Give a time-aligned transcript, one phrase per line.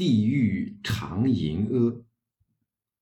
[0.00, 2.06] 地狱常淫阿，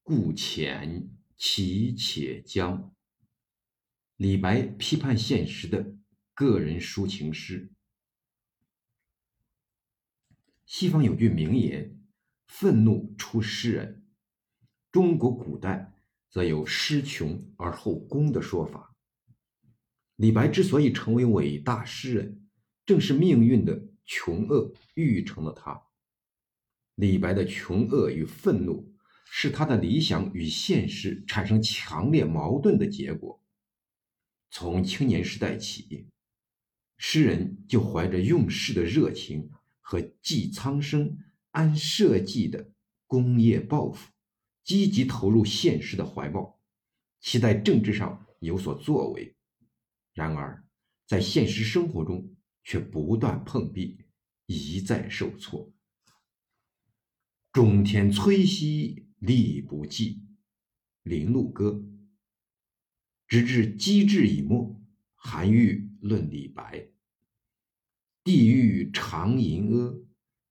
[0.02, 2.92] 故浅其且将。
[4.16, 5.94] 李白批判现实的
[6.34, 7.70] 个人抒情诗。
[10.66, 12.00] 西方有句名言
[12.48, 14.04] ：“愤怒出诗人。”
[14.90, 15.94] 中国古代
[16.28, 18.96] 则有“诗穷而后工”的说法。
[20.16, 22.48] 李白之所以成为伟大诗人，
[22.84, 25.80] 正是命运的穷厄育成了他。
[26.98, 28.92] 李白的穷厄与愤怒，
[29.24, 33.40] 是他的理想与现实产生强烈矛盾的结果。
[34.50, 36.08] 从青年时代起，
[36.96, 39.48] 诗人就怀着用世的热情
[39.80, 41.16] 和济苍生、
[41.52, 42.72] 安社稷的
[43.06, 44.10] 功业抱负，
[44.64, 46.60] 积极投入现实的怀抱，
[47.20, 49.36] 期待政治上有所作为。
[50.14, 50.66] 然而，
[51.06, 54.04] 在现实生活中却不断碰壁，
[54.46, 55.72] 一再受挫。
[57.50, 60.14] 中天摧兮力不济，
[61.02, 61.70] 《林禄歌》。
[63.26, 64.78] 直至机智已末，
[65.14, 66.88] 韩愈论李白
[68.22, 69.98] ：“地狱常淫阿，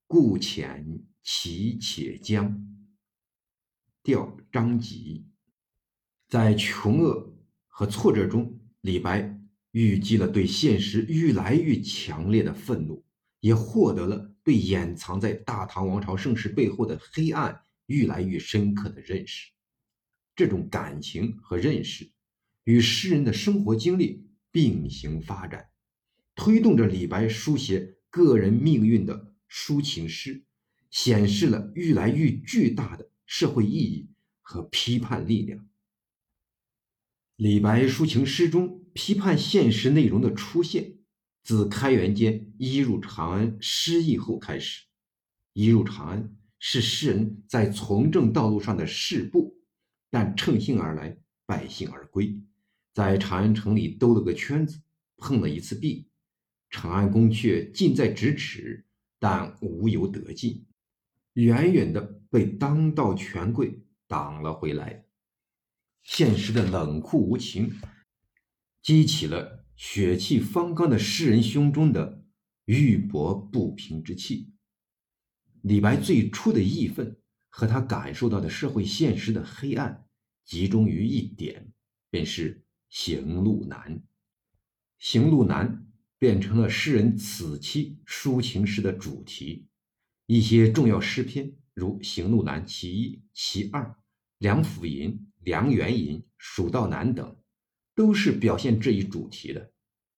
[0.08, 2.66] 故遣其且将。”
[4.02, 5.28] 调张籍。
[6.28, 7.38] 在穷厄
[7.68, 9.40] 和挫折中，李白
[9.72, 13.06] 郁积了对现实愈来愈强烈的愤怒，
[13.40, 19.52] 也获得了对掩藏在大唐王朝盛世背后的黑暗愈来愈深刻的认识。
[20.38, 22.10] 这种感情和认识。
[22.64, 25.68] 与诗人的生活经历并行发展，
[26.34, 30.46] 推动着李白书写个人命运的抒情诗，
[30.90, 34.10] 显示了愈来愈巨大的社会意义
[34.42, 35.68] 和批判力量。
[37.36, 40.97] 李白抒情诗中批判现实内容的出现，
[41.48, 44.84] 自开元间一入长安失意后开始。
[45.54, 49.58] 一入长安是诗人在从政道路上的试步，
[50.10, 52.38] 但乘兴而来，败兴而归。
[52.94, 54.82] 在长安城里兜了个圈子，
[55.16, 56.10] 碰了一次壁，
[56.70, 58.86] 长安宫阙近在咫尺，
[59.18, 60.66] 但无由得进，
[61.36, 65.06] 远远的被当道权贵挡了回来。
[66.04, 67.72] 现实的冷酷无情，
[68.82, 72.26] 激起了血气方刚的诗人胸中的
[72.66, 74.52] 郁薄不平之气。
[75.62, 77.18] 李白最初的义愤
[77.48, 80.06] 和他感受到的社会现实的黑暗，
[80.44, 81.72] 集中于一点，
[82.10, 82.66] 便是。
[82.90, 84.02] 行路难，
[84.98, 85.86] 行路难
[86.18, 89.68] 变成了诗人此期抒情诗的主题。
[90.26, 93.84] 一些重要诗篇，如《行路难·其一》《其二》
[94.38, 95.12] 《梁甫吟》
[95.42, 97.36] 《梁元吟》《蜀道难》等，
[97.98, 99.72] 都是表现这一主题的。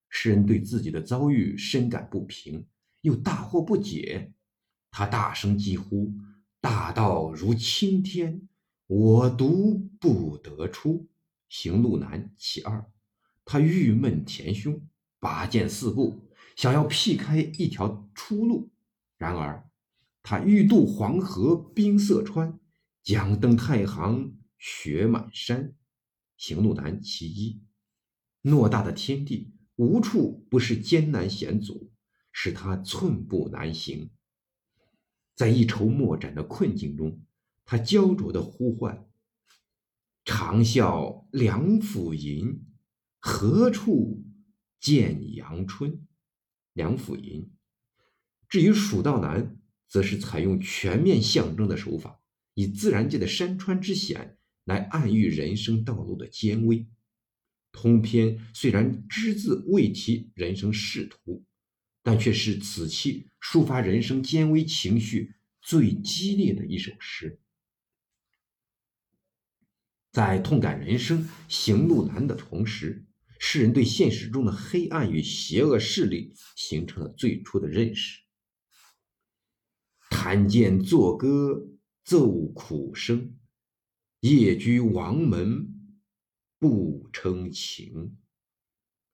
[0.09, 2.67] 诗人对自己的遭遇深感不平，
[3.03, 4.33] 又大惑不解，
[4.91, 6.13] 他大声疾呼
[6.59, 8.49] ：“大道如青天，
[8.87, 11.07] 我独不得出。”
[11.47, 12.85] 行路难，其二，
[13.45, 14.81] 他郁闷填胸，
[15.17, 18.69] 拔剑四顾，想要辟开一条出路。
[19.17, 19.71] 然而，
[20.21, 22.59] 他欲渡黄河冰塞川，
[23.01, 25.73] 将登太行雪满山。
[26.35, 27.61] 行路难，其一，
[28.43, 31.91] 偌大的天地，无处不是艰难险阻，
[32.31, 34.09] 使他寸步难行。
[35.35, 37.21] 在一筹莫展的困境中，
[37.65, 39.05] 他焦灼地呼唤。
[40.25, 42.65] 长啸梁甫吟，
[43.19, 44.23] 何处
[44.79, 46.05] 见阳春？
[46.73, 47.51] 梁甫吟。
[48.47, 49.57] 至于蜀道难，
[49.87, 52.19] 则是采用全面象征的手法，
[52.53, 56.87] 以自然界的山川之险来暗喻人生道路的艰危。
[57.81, 61.45] 通篇虽然只字未提人生仕途，
[62.03, 67.39] 但却是此期抒发人生艰危情绪最激烈的一首诗。
[70.11, 73.05] 在痛感人生行路难的同时，
[73.39, 78.19] 诗人对现实中的黑暗与邪恶势力形成了最初的认识。
[80.09, 81.65] 弹剑作歌
[82.03, 83.37] 奏苦声，
[84.19, 85.68] 夜居王门
[86.59, 88.17] 不称情。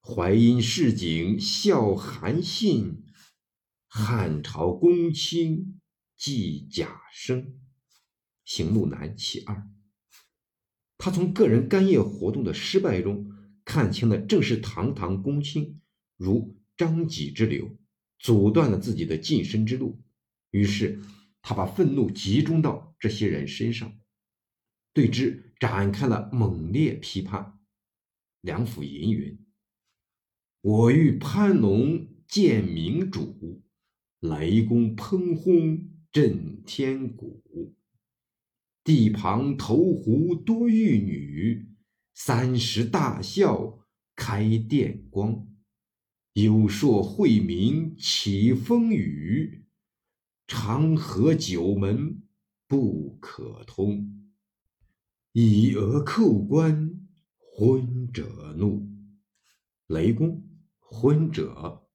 [0.02, 3.04] 淮阴市井笑韩信，
[3.88, 5.80] 汉朝公卿
[6.18, 7.60] 寄贾生。
[8.44, 9.68] 行路难其二。
[10.98, 13.32] 他从个人干业活动的失败中
[13.64, 15.82] 看清了，正是堂堂公卿
[16.18, 17.78] 如张己之流，
[18.20, 20.02] 阻断了自己的晋升之路。
[20.52, 21.02] 于是，
[21.42, 24.00] 他把愤怒集中到这些人身上，
[24.94, 27.60] 对之展开了猛烈批判。
[28.42, 29.40] 梁甫吟云
[30.62, 33.64] ：“我欲攀龙见明主，
[34.20, 37.44] 雷公喷轰震天鼓。
[38.84, 41.70] 地旁投壶多玉女，
[42.14, 43.80] 三十大笑
[44.16, 45.48] 开电光。
[46.34, 49.66] 有朔惠民起风雨，
[50.46, 52.22] 长河九门
[52.68, 54.25] 不可通。
[55.38, 58.88] 以讹扣关，昏者怒。
[59.86, 60.42] 雷公，
[60.80, 61.86] 昏者，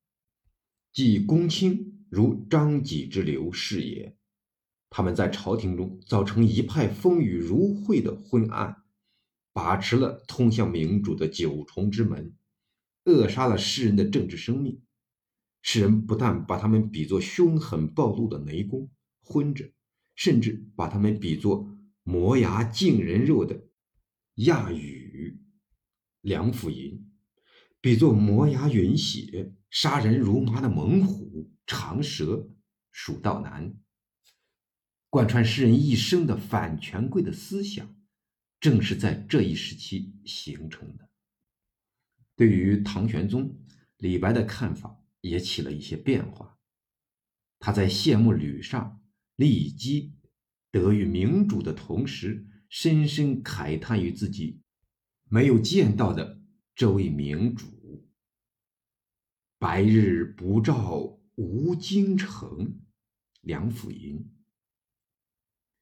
[0.92, 4.14] 即公卿如张己之流是也。
[4.90, 8.82] 他们在朝廷中造成一派风雨如晦的昏暗，
[9.54, 12.34] 把持了通向明主的九重之门，
[13.04, 14.82] 扼杀了世人的政治生命。
[15.62, 18.90] 世人不但把他们比作凶狠暴露的雷公、
[19.22, 19.70] 昏者，
[20.14, 23.68] 甚至把他们比作磨牙净人肉的
[24.34, 25.40] 亚羽、
[26.20, 27.06] 梁甫吟。
[27.82, 32.50] 比作磨牙吮血、杀人如麻的猛虎、长蛇、
[32.90, 33.74] 蜀道难，
[35.08, 37.96] 贯穿诗人一生的反权贵的思想，
[38.60, 41.08] 正是在这一时期形成的。
[42.36, 43.58] 对于唐玄宗，
[43.96, 46.58] 李白的看法也起了一些变化。
[47.58, 49.02] 他在谢幕吕上
[49.36, 50.14] 立基
[50.70, 54.60] 得遇明主的同时，深深慨叹于自己
[55.28, 56.40] 没有见到的。
[56.74, 58.08] 这位明主，
[59.58, 62.80] 白日不照无京城。
[63.42, 64.30] 梁甫吟。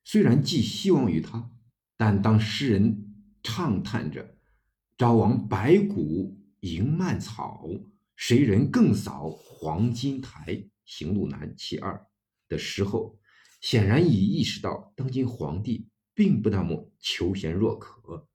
[0.04, 1.50] 虽然寄希望于他，
[1.96, 3.12] 但当诗人
[3.42, 4.38] 畅叹着
[4.96, 7.68] “朝王白骨迎蔓草，
[8.16, 12.06] 谁人更扫黄金台”行路难其二
[12.48, 13.18] 的时候，
[13.60, 18.28] 显然已意识到当今皇帝并不那么求贤若渴，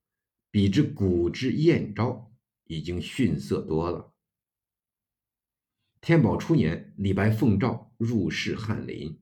[0.52, 2.30] 比之古之燕昭。
[2.66, 4.14] 已经逊色多了。
[6.00, 9.20] 天宝初年，李白奉诏入仕翰林，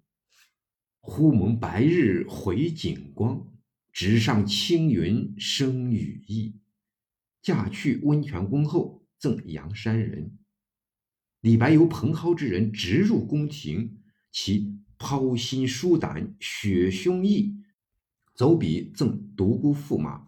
[1.00, 3.52] 忽蒙白日回景光，
[3.92, 6.62] 直上青云生羽翼。
[7.42, 10.38] 驾去温泉宫后，赠阳山人。
[11.42, 17.52] 李白由蓬蒿之人直入宫廷，其抛心疏胆、血胸臆，
[18.36, 20.28] 走笔赠独孤驸马。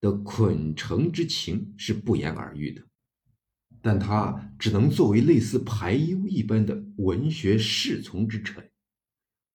[0.00, 2.82] 的捆城之情是不言而喻的，
[3.80, 8.68] 但他只能作为类似排忧一般的文学侍从之臣，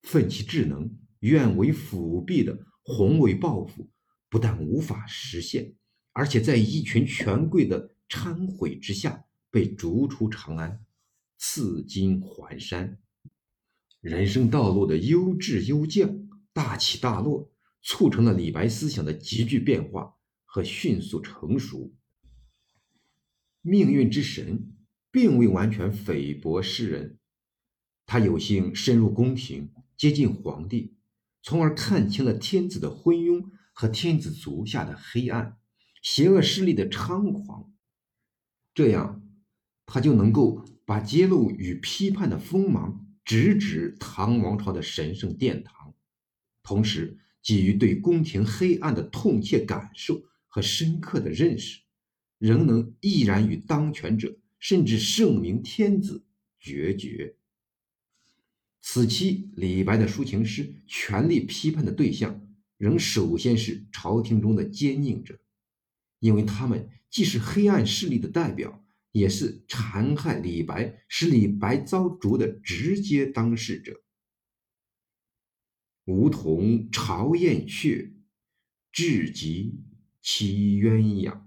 [0.03, 0.89] 奋其智能，
[1.19, 3.89] 愿为辅弼的宏伟抱负，
[4.29, 5.75] 不但无法实现，
[6.13, 10.81] 而且在一群权贵的忏悔之下，被逐出长安，
[11.37, 12.97] 赐金还山。
[14.07, 17.51] 人生道路的优质优降、大起大落，
[17.81, 20.13] 促成了李白思想的急剧变化。
[20.49, 21.93] 和迅速成熟，
[23.61, 24.71] 命运之神
[25.11, 27.19] 并未完全菲薄世人。
[28.05, 30.95] 他有幸深入宫廷，接近皇帝，
[31.43, 35.57] 从而看清了天子的昏庸和天子足下的黑暗、
[36.01, 37.71] 邪恶势力的猖狂。
[38.73, 39.21] 这样，
[39.85, 45.93] 他就能够把揭露与批判的锋芒直指唐王朝的神圣殿堂，
[46.63, 50.23] 同时基于对宫廷黑暗的痛切感受。
[50.49, 51.81] 和深刻的认识，
[52.39, 56.25] 仍能毅然与当权者甚至圣明天子
[56.57, 57.35] 决绝。
[58.81, 62.41] 此期李白的抒情诗，全力批判的对象
[62.77, 65.37] 仍首先是朝廷中的奸佞者，
[66.19, 68.83] 因为他们既是黑暗势力的代表，
[69.17, 74.03] 也是残害李白、使李白遭逐的直接当事者。
[76.05, 78.13] 梧桐巢燕雀，
[78.91, 79.83] 至极。
[80.21, 81.41] 其鸳鸯，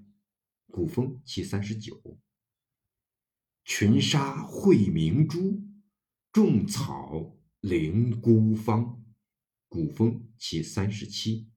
[0.68, 2.18] 古风其三十九。
[3.62, 5.62] 群沙会明珠，
[6.32, 9.04] 众草凌孤芳，
[9.68, 11.50] 古风其三十七。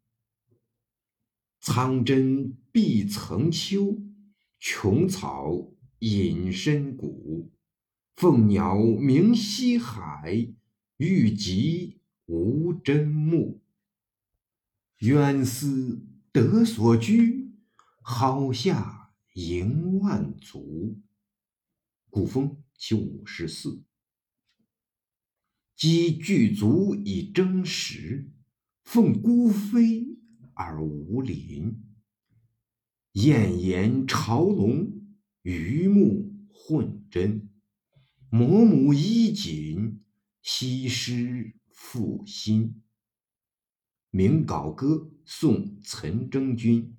[1.61, 4.01] 苍针闭层秋，
[4.59, 5.71] 琼草
[6.03, 7.49] 隐深谷。
[8.17, 10.49] 凤鸟鸣西海，
[10.97, 13.61] 玉极无真木。
[14.97, 16.05] 渊思。
[16.33, 17.51] 得所居，
[18.01, 20.99] 蒿下迎万足。
[22.09, 23.83] 古风其五十四。
[25.75, 28.31] 积具足以争食，
[28.83, 30.17] 凤孤飞
[30.55, 31.83] 而无邻。
[33.11, 35.02] 燕言巢笼，
[35.43, 37.49] 鱼目混真。
[38.29, 40.01] 嫫母衣锦，
[40.41, 42.81] 西施复新。
[44.09, 46.95] 明稿歌送岑征君。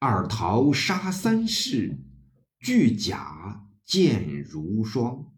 [0.00, 1.96] 二桃杀三士，
[2.58, 5.32] 巨甲剑如霜。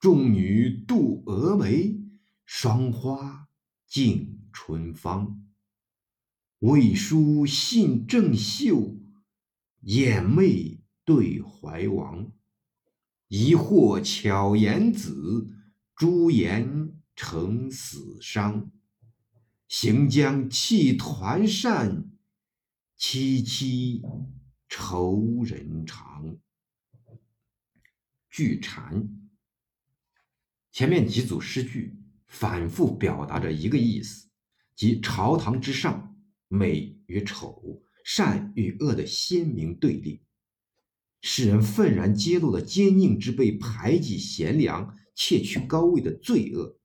[0.00, 2.00] 众女渡蛾眉，
[2.46, 3.48] 霜花
[3.86, 5.46] 竞春芳。
[6.60, 8.96] 未书信正秀，
[9.84, 12.32] 掩媚对怀王。
[13.28, 15.50] 疑惑巧言子，
[15.94, 18.70] 朱颜成死伤。
[19.68, 22.10] 行将弃团扇，
[22.98, 24.00] 凄凄
[24.68, 26.36] 愁人长。
[28.30, 29.08] 句蝉。
[30.72, 34.28] 前面几组诗句反复表达着一个意思，
[34.74, 36.16] 即朝堂之上，
[36.48, 40.20] 美与丑、善与恶的鲜明对立。
[41.22, 46.78] 诗人愤然揭露了奸佞之辈排挤贤良、窃取高位的罪恶，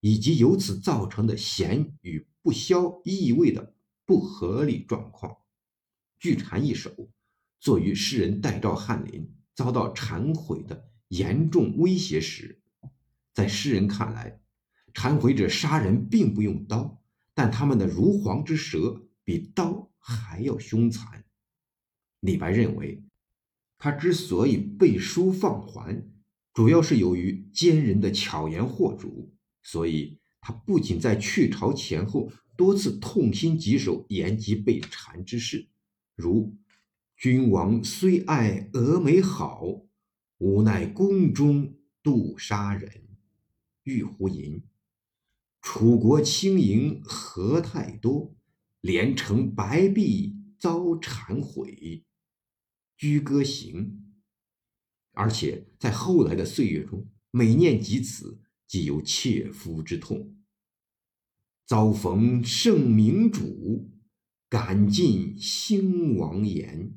[0.00, 3.74] 以及由此造成的贤与不肖意味的
[4.06, 5.38] 不合理状况。
[6.20, 7.10] 据蝉一首，
[7.58, 12.62] 作于诗人代赵翰林遭到忏悔的严重威胁时。
[13.34, 14.40] 在诗人看来，
[14.94, 17.02] 忏悔者杀人并不用刀，
[17.34, 21.24] 但他们的如簧之舌比刀还要凶残。
[22.18, 23.02] 李白认为，
[23.78, 26.04] 他之所以背书放还，
[26.52, 35.68] 主要是由于奸人的巧言惑主，所以他不仅在去朝前后多次痛心疾首言及被禅之事，
[36.14, 36.56] 如
[37.16, 39.82] “君王虽爱峨眉好，
[40.38, 43.04] 无奈宫中度杀人。”
[43.84, 44.62] 玉壶吟，
[45.62, 48.34] 楚国轻盈何太多，
[48.80, 52.04] 连城白璧遭谗毁。
[52.96, 54.14] 居歌行，
[55.12, 60.36] 而且在后来的岁月中，每念及此，即有切肤之痛。
[61.66, 63.90] 遭逢圣明主，
[64.48, 66.94] 感尽兴亡言。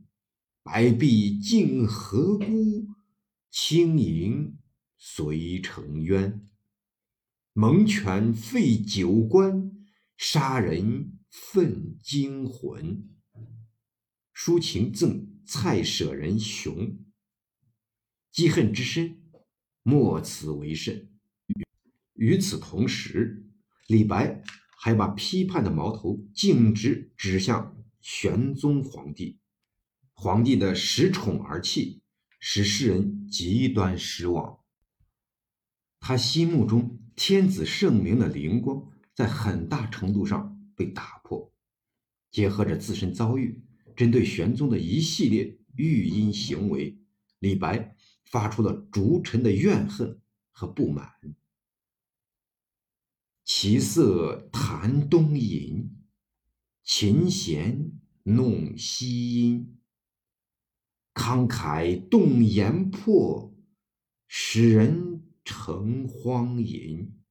[0.64, 2.88] 白璧竟何辜？
[3.52, 4.58] 轻盈
[4.98, 6.50] 遂成冤。
[7.54, 9.72] 蒙权废九官，
[10.18, 13.10] 杀人愤惊魂。
[14.36, 17.04] 抒情赠蔡舍人熊，
[18.32, 19.20] 积恨之深，
[19.82, 21.12] 莫此为甚。
[22.14, 23.50] 与此同时，
[23.88, 24.44] 李白
[24.78, 29.40] 还把批判的矛头径直指向玄宗皇帝。
[30.14, 32.04] 皇帝的恃宠而泣，
[32.40, 34.60] 使世人极端失望。
[36.00, 37.00] 他心目中。
[37.16, 40.53] 天子圣明的灵光在很大程度上
[40.84, 41.54] 被打破，
[42.30, 43.64] 结合着自身遭遇，
[43.96, 46.98] 针对玄宗的一系列御阴行为，
[47.40, 50.20] 李白发出了逐臣的怨恨
[50.52, 51.10] 和不满。
[53.46, 55.96] 其色谈东引，
[56.84, 57.92] 琴弦
[58.24, 59.78] 弄西音。
[61.14, 63.56] 慷慨动言魄，
[64.28, 65.12] 使人。
[65.46, 67.22] 成荒淫，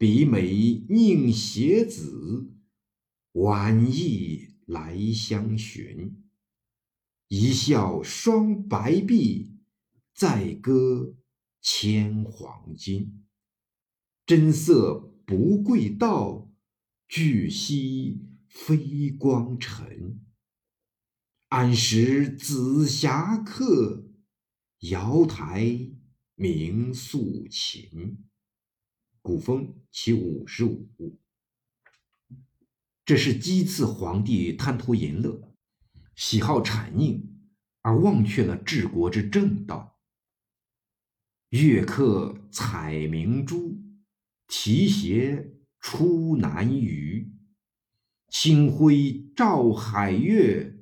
[0.00, 2.50] 比美宁携子，
[3.32, 6.24] 晚意来相寻。
[7.28, 9.58] 一笑双白璧，
[10.14, 11.18] 再歌
[11.60, 13.26] 千黄金。
[14.24, 16.50] 真色不贵道，
[17.06, 20.24] 巨兮非光尘。
[21.48, 24.08] 安识紫霞客，
[24.78, 25.90] 瑶台。
[26.36, 28.24] 明素琴，
[29.22, 31.18] 古风其五十五。
[33.04, 35.52] 这是讥刺皇帝贪图淫乐，
[36.14, 37.22] 喜好谄佞，
[37.82, 39.98] 而忘却了治国之正道。
[41.48, 43.82] 月客采明珠，
[44.46, 47.32] 提携出南隅。
[48.28, 50.78] 清辉照海月，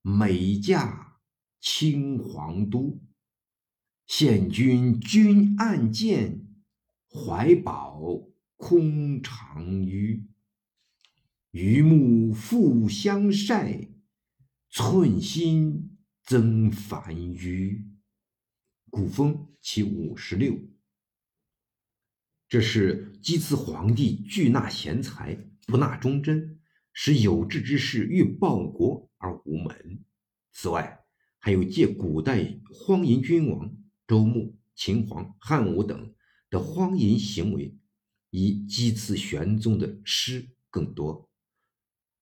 [0.00, 1.18] 美驾
[1.60, 2.98] 清皇都。
[4.06, 6.47] 献君君暗见，
[7.10, 10.24] 怀宝空长吁。
[11.50, 13.88] 榆木复相晒，
[14.68, 17.82] 寸心增繁纡。
[18.90, 20.58] 古风其五十六。
[22.48, 25.34] 这是讥刺皇帝拒纳贤才，
[25.66, 26.60] 不纳忠贞，
[26.92, 30.04] 使有志之士欲报国而无门。
[30.52, 31.00] 此外，
[31.38, 33.74] 还有借古代荒淫君王。
[34.06, 36.14] 周穆、秦皇、汉武等
[36.50, 37.76] 的荒淫行为，
[38.30, 41.28] 以讥刺玄宗的诗更多。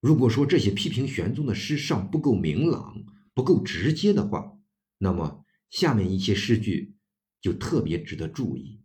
[0.01, 3.05] 如果说这些批评玄宗的诗尚不够明朗、
[3.35, 4.59] 不够直接的话，
[4.99, 6.97] 那么下面一些诗句
[7.41, 8.83] 就特别值得注意：“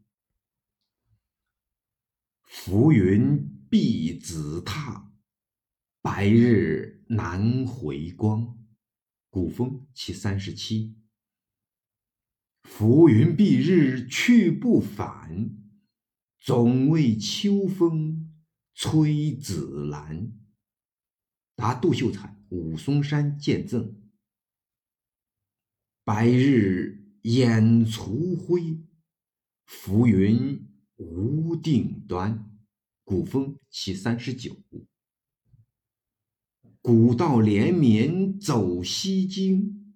[2.43, 5.09] 浮云蔽紫榻，
[6.01, 8.57] 白日难回光。”
[9.29, 11.00] 古风其三十七。
[12.63, 15.51] 浮云蔽日去不返，
[16.39, 18.33] 总为秋风
[18.73, 20.31] 吹紫兰。
[21.55, 23.95] 答杜秀才武松山见赠。
[26.03, 28.81] 白日掩簇辉，
[29.65, 32.47] 浮云无定端。
[33.03, 34.57] 古风其三十九。
[36.81, 39.93] 古道连绵走西京，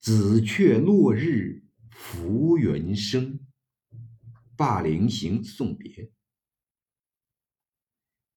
[0.00, 1.63] 紫雀落日
[1.94, 3.38] 浮云生。
[4.56, 6.10] 灞陵行送别。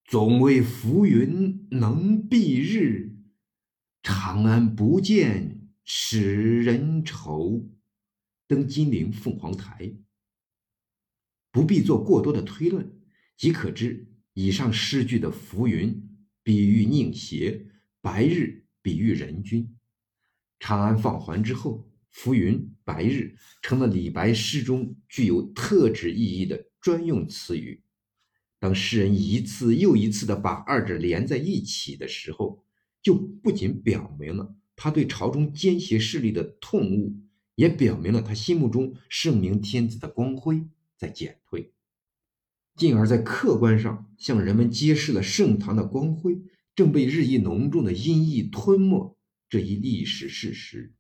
[0.06, 3.18] 总为浮云能蔽日，
[4.02, 7.68] 长安不见使人愁。
[8.48, 9.98] 登金陵凤凰台。
[11.52, 13.02] 不必做过多的推论，
[13.36, 17.68] 即可知以上诗句的浮云比喻宁邪。
[18.00, 19.76] 白日比喻人君，
[20.60, 27.84] 长安放还之后，浮云、白日成了李白诗中具有特指意义的专用词语。
[28.60, 32.64] 当诗人一次又一次地把二者连在一起的时候，
[33.02, 37.14] 就不仅表明了他对朝中奸邪势力的痛恶，
[37.56, 40.64] 也表明了他心目中圣明天子的光辉
[40.98, 41.74] 在减退，
[42.76, 46.42] 进而，在客观上向人们揭示了盛唐的光辉。
[46.76, 49.18] 正被日益浓重的阴翳吞没
[49.50, 50.94] 这一历史事实，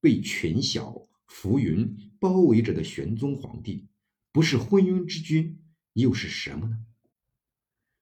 [0.00, 3.88] 被群小浮云包围着的玄宗皇帝，
[4.32, 5.60] 不是昏庸之君，
[5.92, 6.84] 又是什么呢？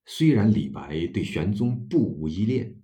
[0.05, 2.81] 虽然李白对玄宗不无依恋，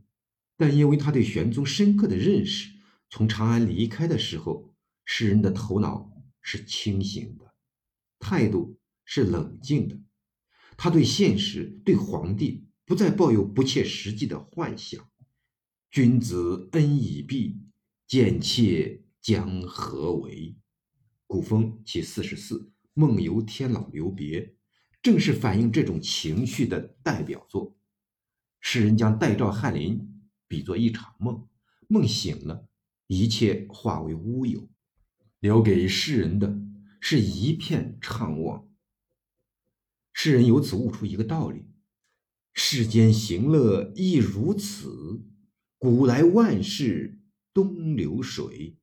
[0.56, 2.72] 但因为他对玄宗深刻的认识，
[3.10, 7.54] 从长安离开的时候，诗人的头脑是清醒的，
[8.18, 10.00] 态度是冷静的，
[10.76, 12.66] 他对现实，对皇帝。
[12.84, 15.08] 不再抱有不切实际的幻想。
[15.90, 17.62] 君子恩已毕，
[18.08, 20.56] 贱妾将何为？
[21.28, 22.58] 古风其四十四，
[22.92, 24.40] 《梦游天姥留别》
[25.00, 27.78] 正是反映这种情绪的代表作。
[28.60, 31.48] 诗人将代赵翰林比作一场梦，
[31.88, 32.68] 梦醒了，
[33.06, 34.68] 一切化为乌有，
[35.38, 36.60] 留给世人的
[37.00, 38.66] 是一片怅惘。
[40.12, 41.64] 诗人由此悟出一个道理。
[42.52, 45.22] 世间行乐亦如此，
[45.78, 47.20] 古来万事
[47.54, 48.76] 东流水。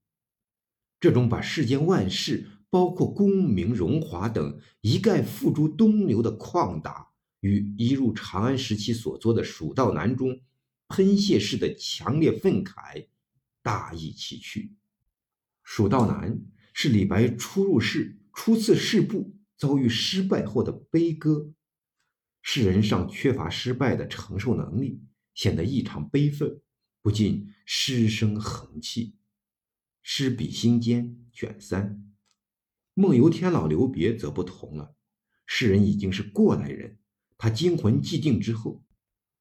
[1.00, 7.08] 这种把世间万事，包括功名荣华等，一概付诸东流的旷达，
[7.40, 10.42] 与一入长安时期所作的《蜀道难》中
[10.90, 13.08] 喷泄式的强烈愤慨
[13.62, 14.62] 大异其趣。
[15.64, 16.34] 《蜀道难》
[16.74, 21.52] 是李白初入仕、初次仕部遭遇失败后的悲歌。
[22.42, 25.02] 世人尚缺乏失败的承受能力，
[25.34, 26.60] 显得异常悲愤，
[27.02, 29.16] 不禁失声横泣。
[30.12, 32.04] 诗笔心间卷三，
[32.96, 34.96] 梦游天姥留别则不同了。
[35.46, 36.98] 诗人已经是过来人，
[37.38, 38.84] 他惊魂既定之后，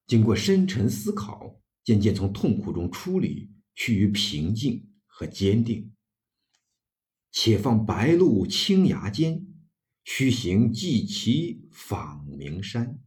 [0.07, 5.91] 经过深沉思考，渐渐从痛苦中出离，趋于平静和坚定。
[7.33, 9.47] 且放白鹿青崖间。
[10.05, 13.01] 须行即骑访名山，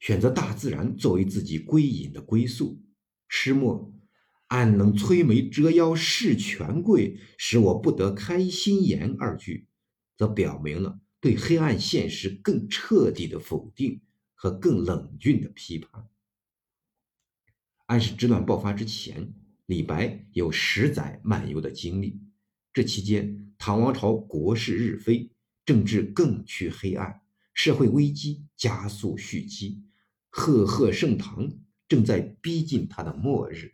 [0.00, 2.82] 选择大自然作为自己归隐的归宿。
[3.28, 3.93] 诗末
[4.54, 9.66] “安能摧眉折腰事权贵，使我不得开心颜”二句，
[10.16, 14.00] 则表明了对黑暗现实更彻底的否定
[14.32, 16.06] 和更冷峻的批判。
[17.86, 19.34] 安史之乱爆发之前，
[19.66, 22.20] 李白有十载漫游的经历，
[22.72, 23.40] 这期间。
[23.58, 25.32] 唐王朝国势日非，
[25.64, 27.22] 政治更趋黑暗，
[27.54, 29.82] 社会危机加速蓄积，
[30.30, 31.50] 赫赫盛唐
[31.88, 33.73] 正在逼近他的末日。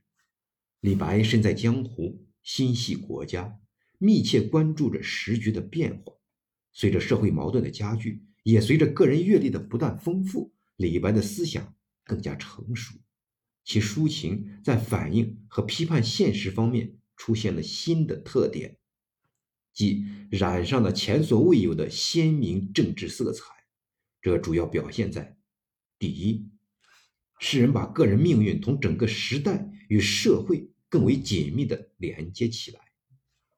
[0.80, 3.58] 李白身在江湖，心系国家，
[3.98, 6.14] 密切关注着时局的变化。
[6.72, 12.94] 随着社会矛盾的加剧，也随着个人阅历的不断丰富，李白的思想更加成熟，
[13.64, 18.78] 其抒情在反映和批判现实方面出现了新的特点。
[19.74, 23.44] 即染上了前所未有的鲜明政治色彩，
[24.22, 25.36] 这主要表现在：
[25.98, 26.48] 第一，
[27.38, 32.78] 诗人把个人命运同整个时代与社会更为紧密地连接起来；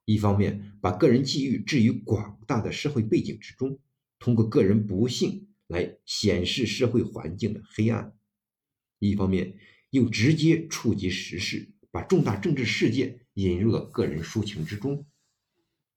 [0.07, 3.79] 一方面，把个人际遇置于广大的社会背景之中，
[4.19, 8.15] 通过个人不幸来显示社会环境的黑暗；
[8.99, 9.59] 一方面，
[9.91, 15.05] 又直接触及时事，把重大政治事件引入了个人抒情之中。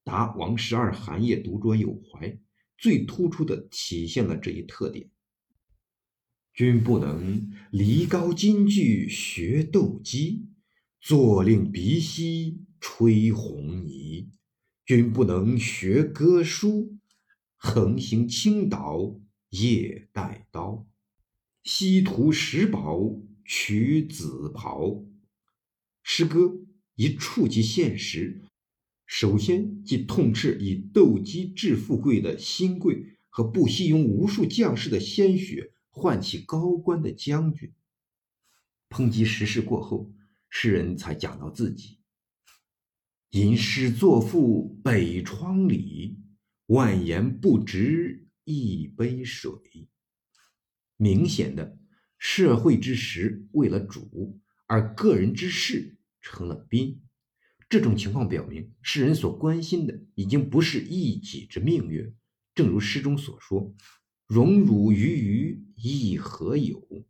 [0.04, 2.38] 答王十二寒夜独酌有怀，
[2.78, 5.10] 最突出的体现了这一特点。
[6.56, 10.46] 君不能离高金句学斗鸡，
[11.02, 14.30] 坐令鼻息吹红泥。
[14.86, 16.98] 君不能学歌书，
[17.58, 20.88] 横行青岛夜带刀。
[21.66, 25.04] 西图石宝取紫袍。
[26.04, 26.62] 诗歌
[26.96, 28.46] 一触及现实，
[29.06, 37.74] 首先即痛斥以斗鸡致富贵的新贵和不惜用无数将士的鲜血唤起高官的将军。
[38.90, 40.14] 抨击时事过后，
[40.50, 42.00] 诗人才讲到自己。
[43.30, 46.20] 吟诗作赋北窗里，
[46.68, 49.54] 万言不值一杯水。
[50.98, 51.80] 明显的，
[52.18, 57.02] 社会之实为了主，而个人之事成了宾。
[57.70, 62.14] 这种情况表明，诗人所关心的已经不是一己之命运。
[62.54, 63.74] 正如诗中所说
[64.28, 67.06] ：“荣辱于于亦何有？”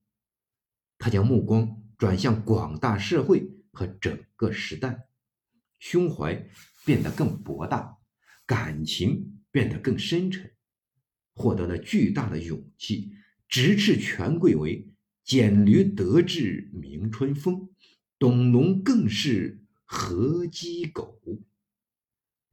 [0.98, 5.08] 他将目光转向广大社会和整个时代。
[5.80, 6.50] 胸怀
[6.86, 7.98] 变得更博大，
[8.46, 10.52] 感情变得更深沉，
[11.34, 13.12] 获得了巨大的勇气，
[13.48, 14.88] 直斥权贵为
[15.24, 17.70] 简驴得志明春风，
[18.18, 21.22] 董龙更是合鸡狗。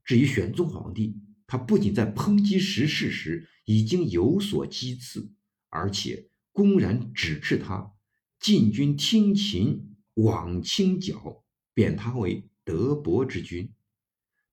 [0.04, 5.32] 至于玄宗皇帝，他不仅在抨击时事时已经有所讥刺，
[5.72, 7.92] 而且公然指斥他
[8.38, 11.42] 禁军听秦枉清剿，
[11.74, 12.48] 贬他为。
[12.64, 13.72] 德薄之君，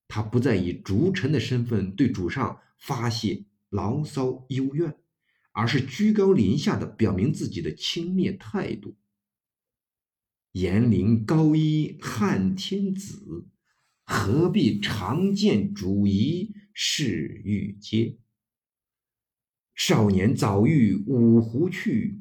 [0.07, 4.97] 他不再以逐臣的身份对主上发泄牢骚幽怨，
[5.51, 8.97] 而是居高临下的表明自己的轻蔑态度。
[10.53, 13.45] 严陵高一汉天子，
[14.03, 18.17] 何必长见主仪侍御阶？
[19.79, 22.19] 少年早遇五湖去，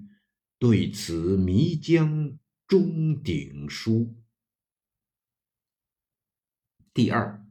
[0.61, 4.15] 对此迷将钟鼎书。
[6.95, 7.45] 第二，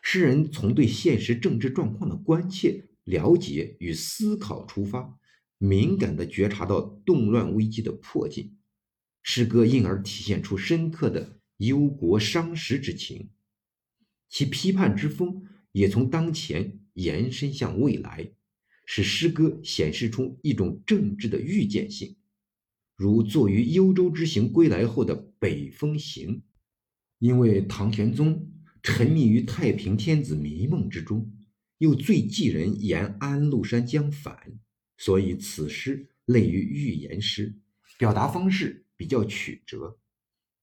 [0.00, 5.18] 诗人从对现实政治状况的关切、了解与思考出发，
[5.58, 8.56] 敏感地觉察到动乱危机的迫近，
[9.24, 13.30] 诗歌因而体现出深刻的忧国伤时之情。
[14.28, 18.34] 其批判之风也从当前延伸向未来，
[18.90, 22.16] 使诗歌显示出一种政治的预见性，
[22.96, 26.36] 如作于幽州之行归来后的《北风行》，
[27.18, 28.50] 因为唐玄宗。
[28.80, 31.30] 沉迷于太平天子迷梦之中，
[31.78, 34.58] 又最忌人言安禄山将反，
[34.96, 37.54] 所以此诗类于寓言诗，
[37.98, 39.98] 表达方式比较曲折。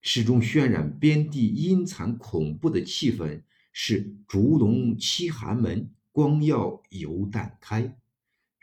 [0.00, 7.96] 诗中渲染边地阴惨恐怖的气氛，是烛龙栖寒门，光耀犹旦开。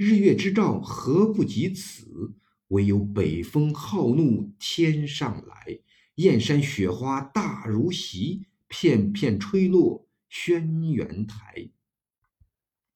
[0.05, 2.33] 日月之照何不及此？
[2.67, 5.79] 唯有北风浩怒天上来，
[6.15, 8.47] 燕山雪花大如席。
[8.67, 11.69] 片片吹落轩辕台，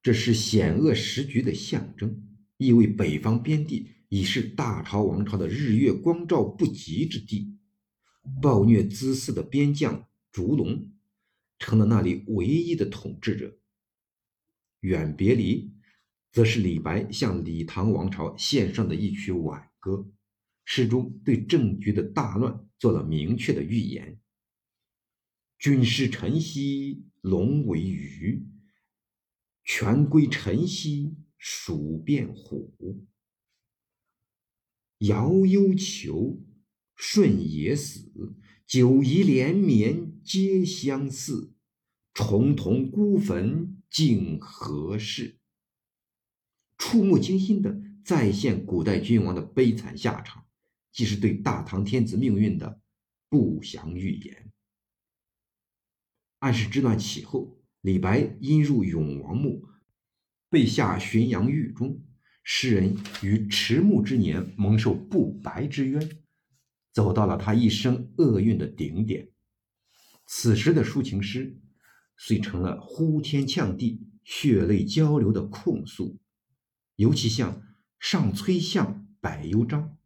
[0.02, 2.24] 这是险恶时局的象征，
[2.58, 7.56] 意味北方边地已是大朝王朝的日月光照不及之地。
[8.42, 10.90] 暴虐滋肆的边将烛龙，
[11.60, 13.60] 成了那里唯一的统治者。
[14.80, 15.72] 远别离，
[16.32, 20.10] 则是李白向李唐王朝献上的一曲挽歌，
[20.66, 24.20] 诗中对政局的大乱做了明确的预言。
[25.58, 28.46] 君师晨曦龙为鱼，
[29.64, 33.08] 权归晨曦鼠变虎。
[35.00, 36.40] 遥忧囚，
[36.96, 38.36] 舜也死，
[38.68, 41.54] 九夷连绵皆相似。
[42.14, 45.40] 重瞳孤坟竟何事？
[46.78, 50.46] 触目惊心的再现古代君王的悲惨下场，
[50.92, 52.82] 既是对大唐天子命运的
[53.30, 54.52] 不祥预言。
[56.40, 59.68] 安史之乱起后，李白因入永王墓，
[60.50, 62.04] 被下浔阳狱中。
[62.50, 66.22] 诗人于迟暮之年蒙受不白之冤，
[66.94, 69.30] 走到了他一生厄运的顶点。
[70.26, 71.60] 此时的抒情诗，
[72.16, 76.18] 遂成了呼天呛地、血泪交流的控诉。
[76.98, 77.64] 尤其像
[78.00, 79.98] “上崔相百忧章”“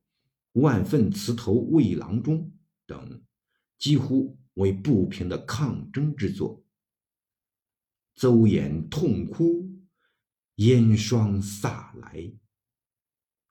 [0.54, 2.54] 万愤祠头魏郎中”
[2.88, 3.24] 等，
[3.78, 4.38] 几乎。
[4.56, 6.66] 为不平的抗争之作，
[8.16, 9.80] 邹衍痛哭，
[10.56, 12.34] 烟霜洒来，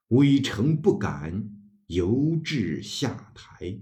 [0.08, 1.50] 微臣不敢
[1.86, 3.80] 犹至下台。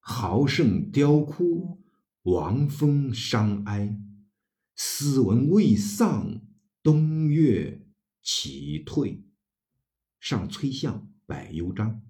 [0.00, 1.84] 豪盛凋枯，
[2.22, 4.00] 王风伤哀。
[4.74, 6.40] 斯文未丧，
[6.82, 7.85] 东岳
[8.26, 9.22] 岂退？
[10.18, 12.02] 上崔相百忧章，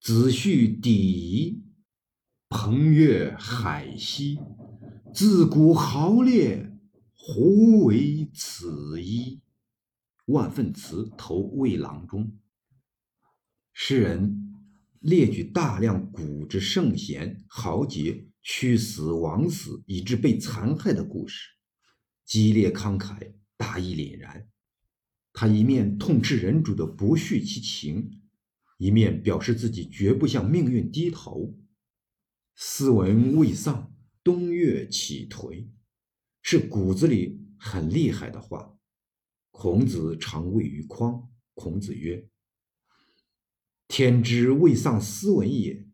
[0.00, 1.62] 子胥抵夷。
[2.48, 4.40] 彭越海西，
[5.14, 6.76] 自古豪烈，
[7.14, 9.40] 胡为此一？
[10.24, 12.36] 万份词投魏郎中。
[13.72, 14.52] 诗人
[14.98, 21.50] 列举大量古之圣贤豪杰屈死枉死，以致被残害的故事，
[22.24, 24.48] 激烈慷慨，大义凛然。
[25.38, 28.22] 他一面痛斥人主的不恤其情，
[28.78, 31.54] 一面表示自己绝不向命运低头。
[32.54, 33.94] 斯文未丧，
[34.24, 35.68] 东岳启颓，
[36.40, 38.78] 是骨子里很厉害的话。
[39.50, 42.30] 孔子常谓于匡，孔子曰
[43.88, 45.86] ：“天之未丧斯文也，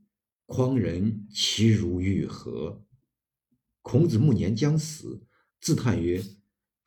[0.47, 2.87] 匡人其如欲何？”
[3.83, 5.27] 孔子暮年将死，
[5.61, 6.23] 自叹曰：“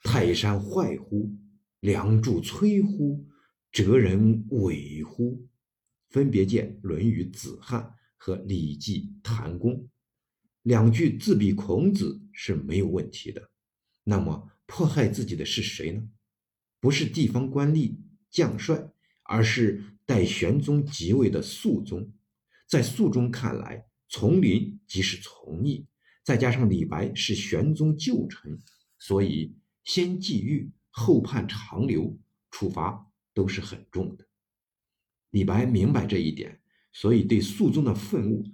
[0.04, 1.36] 泰山坏乎？
[1.80, 3.26] 梁祝摧乎？
[3.72, 5.48] 哲人伪乎？”
[6.10, 7.82] 分别见《论语·子罕》。
[8.18, 9.74] 和《礼记·谭公》
[10.64, 13.52] 两句自比孔子是没有问题的。
[14.04, 16.10] 那么迫害自己的是谁呢？
[16.80, 17.98] 不是地方官吏、
[18.32, 18.90] 将帅，
[19.26, 22.12] 而是代玄宗即位的肃宗。
[22.68, 25.86] 在肃宗看来，从林即是从逆，
[26.24, 28.60] 再加上李白是玄宗旧臣，
[28.98, 32.18] 所以先际遇后判长流，
[32.52, 34.26] 处罚都是很重的。
[35.30, 36.62] 李白明白这一点。
[36.98, 38.46] 所以，对肃宗的愤恶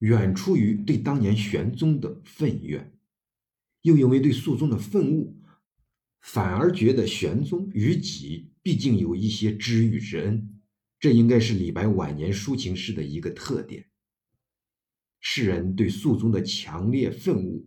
[0.00, 2.98] 远出于对当年玄宗的愤怨，
[3.82, 5.36] 又因为对肃宗的愤恶，
[6.20, 10.60] 反而觉得玄宗与己毕竟有一些知遇之恩。
[10.98, 13.88] 这应该是李白晚年抒情诗的一个特点。
[15.20, 17.64] 诗人对肃宗的强烈愤恶，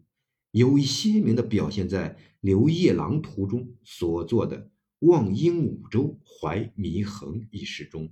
[0.58, 4.64] 尤为鲜明地表现在《刘夜郎图》中所作的
[5.08, 8.12] 《望鹦鹉洲怀祢衡》一诗中。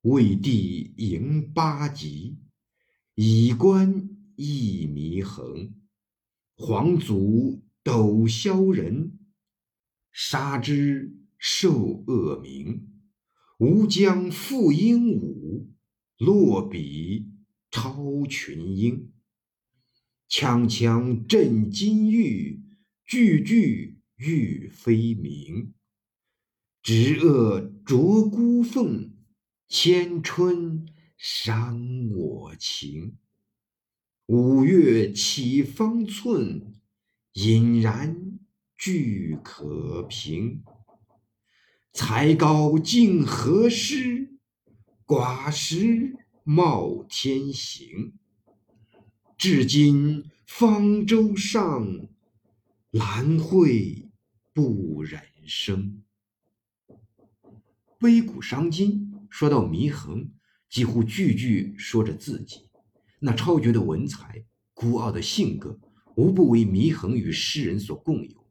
[0.00, 2.38] 魏帝迎八极，
[3.14, 5.72] 以观一祢衡。
[6.56, 9.16] 皇祖斗骁人，
[10.10, 12.90] 杀之受恶名。
[13.58, 15.66] 吾将复鹦鹉，
[16.18, 17.30] 落笔
[17.70, 19.13] 超群英。
[20.36, 22.60] 锵锵震金玉，
[23.06, 25.72] 句句欲飞鸣。
[26.82, 29.14] 直恶啄孤凤。
[29.68, 33.16] 千春伤我情，
[34.26, 36.74] 五月起方寸，
[37.34, 38.36] 隐然
[38.76, 40.64] 俱可平。
[41.92, 44.36] 才高竟何施？
[45.06, 48.14] 寡识冒天行。
[49.36, 52.08] 至今方舟上，
[52.92, 54.08] 兰蕙
[54.52, 56.02] 不忍生。
[57.98, 59.12] 悲古伤今。
[59.28, 60.30] 说到祢衡，
[60.70, 62.68] 几乎句句说着自己
[63.18, 65.80] 那超绝的文采、孤傲的性格，
[66.14, 68.46] 无不为祢衡与诗人所共有。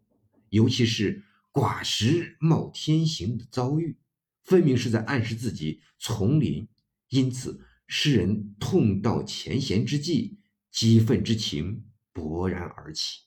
[0.49, 3.97] 尤其是“寡食冒天行”的遭遇，
[4.43, 6.67] 分明是在暗示自己丛林。
[7.07, 10.37] 因此，诗人痛到前贤之际，
[10.73, 13.21] 激愤之情勃然而起，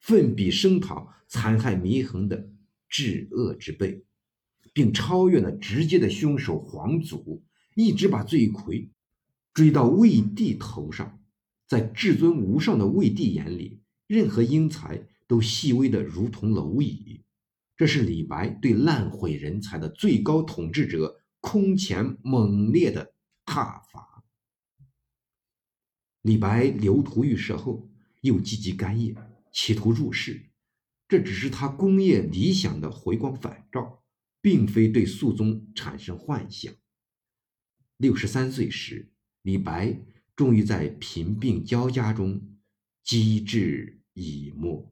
[0.00, 2.50] 奋笔声讨残害祢衡的
[2.90, 4.04] 至恶之辈。
[4.72, 7.42] 并超越了直接的凶手皇祖，
[7.74, 8.90] 一直把罪魁
[9.54, 11.18] 追到魏帝头上。
[11.66, 17.24] 在至尊无上的魏帝眼里，任何英才都细微的如同蝼蚁。
[17.74, 23.14] 这是李白对烂毁人才的最高统治者空前猛烈的
[23.46, 24.15] 挞伐。
[26.26, 27.88] 李白留图预设后，
[28.20, 29.14] 又积极干业，
[29.52, 30.50] 企图入仕，
[31.08, 34.02] 这只是他功业理想的回光返照。
[34.46, 36.72] 并非对肃宗产生幻想。
[37.96, 39.10] 六十三岁时，
[39.42, 40.00] 李白
[40.36, 42.56] 终于在贫病交加中
[43.02, 44.88] 机智已没。